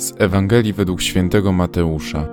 [0.00, 2.26] Z Ewangelii według świętego Mateusza.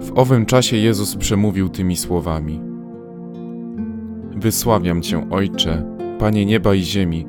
[0.00, 2.60] W owym czasie Jezus przemówił tymi słowami:
[4.36, 5.82] Wysławiam Cię, Ojcze,
[6.18, 7.26] Panie nieba i ziemi,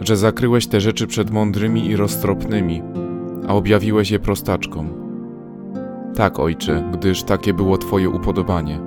[0.00, 2.82] że zakryłeś te rzeczy przed mądrymi i roztropnymi,
[3.48, 4.88] a objawiłeś je prostaczkom.
[6.16, 8.80] Tak, Ojcze, gdyż takie było Twoje upodobanie.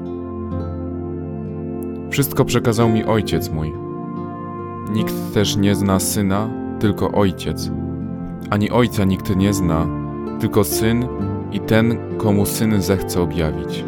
[2.09, 3.73] Wszystko przekazał mi Ojciec mój.
[4.93, 6.49] Nikt też nie zna Syna,
[6.79, 7.71] tylko Ojciec
[8.49, 9.87] ani ojca nikt nie zna,
[10.39, 11.07] tylko syn
[11.51, 13.83] i ten, komu syn zechce objawić.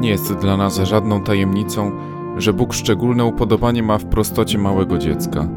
[0.00, 1.92] Nie jest dla nas żadną tajemnicą,
[2.36, 5.48] że Bóg szczególne upodobanie ma w prostocie małego dziecka.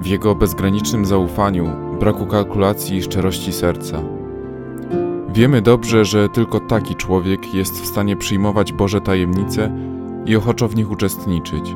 [0.00, 1.70] W jego bezgranicznym zaufaniu,
[2.00, 4.13] braku kalkulacji i szczerości serca.
[5.34, 9.70] Wiemy dobrze, że tylko taki człowiek jest w stanie przyjmować Boże tajemnice
[10.26, 11.74] i ochoczo w nich uczestniczyć.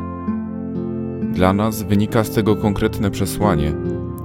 [1.22, 3.72] Dla nas wynika z tego konkretne przesłanie,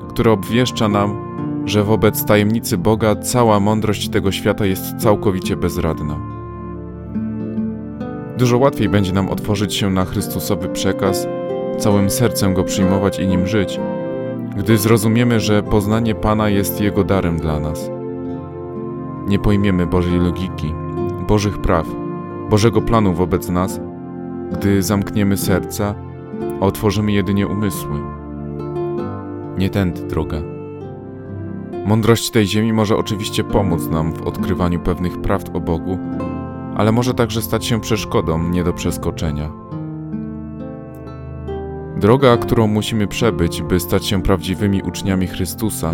[0.10, 1.18] które obwieszcza nam,
[1.66, 6.20] że wobec tajemnicy Boga cała mądrość tego świata jest całkowicie bezradna.
[8.38, 11.28] Dużo łatwiej będzie nam otworzyć się na Chrystusowy przekaz,
[11.78, 13.80] całym sercem go przyjmować i nim żyć,
[14.58, 17.90] gdy zrozumiemy, że poznanie Pana jest Jego darem dla nas
[19.28, 20.74] nie pojmiemy Bożej logiki,
[21.28, 21.88] Bożych praw,
[22.50, 23.80] Bożego planu wobec nas,
[24.52, 25.96] gdy zamkniemy serca,
[26.62, 28.00] a otworzymy jedynie umysły.
[29.58, 30.38] Nie tędy droga.
[31.86, 35.98] Mądrość tej ziemi może oczywiście pomóc nam w odkrywaniu pewnych prawd o Bogu,
[36.76, 39.50] ale może także stać się przeszkodą nie do przeskoczenia.
[41.98, 45.94] Droga, którą musimy przebyć, by stać się prawdziwymi uczniami Chrystusa,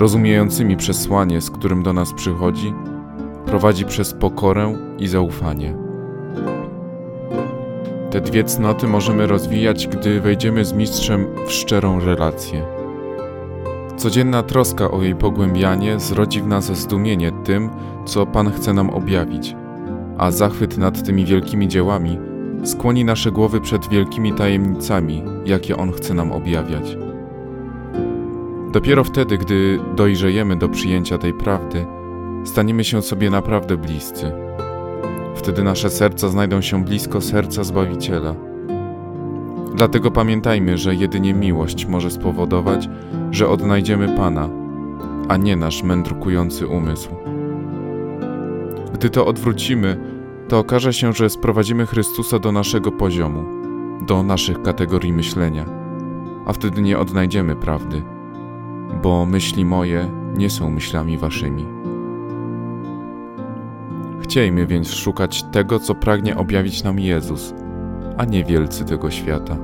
[0.00, 2.74] rozumiejącymi przesłanie, z którym do nas przychodzi,
[3.46, 5.74] prowadzi przez pokorę i zaufanie.
[8.10, 12.66] Te dwie cnoty możemy rozwijać, gdy wejdziemy z mistrzem w szczerą relację.
[13.96, 17.70] Codzienna troska o jej pogłębianie zrodzi w nas zdumienie tym,
[18.06, 19.56] co Pan chce nam objawić,
[20.18, 22.18] a zachwyt nad tymi wielkimi dziełami
[22.64, 27.09] skłoni nasze głowy przed wielkimi tajemnicami, jakie On chce nam objawiać.
[28.72, 31.86] Dopiero wtedy, gdy dojrzejemy do przyjęcia tej prawdy,
[32.44, 34.32] staniemy się sobie naprawdę bliscy.
[35.34, 38.34] Wtedy nasze serca znajdą się blisko serca Zbawiciela.
[39.74, 42.88] Dlatego pamiętajmy, że jedynie miłość może spowodować,
[43.30, 44.48] że odnajdziemy Pana,
[45.28, 47.10] a nie nasz mędrukujący umysł.
[48.94, 49.96] Gdy to odwrócimy,
[50.48, 53.44] to okaże się, że sprowadzimy Chrystusa do naszego poziomu,
[54.06, 55.64] do naszych kategorii myślenia,
[56.46, 58.02] a wtedy nie odnajdziemy prawdy
[59.02, 61.66] bo myśli moje nie są myślami waszymi.
[64.22, 67.54] Chciejmy więc szukać tego, co pragnie objawić nam Jezus,
[68.16, 69.56] a nie wielcy tego świata.